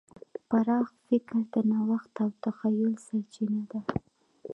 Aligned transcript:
پراخ 0.49 0.87
فکر 1.05 1.37
د 1.53 1.55
نوښت 1.69 2.13
او 2.23 2.29
تخیل 2.43 2.93
سرچینه 3.05 3.63
ده. 3.71 3.79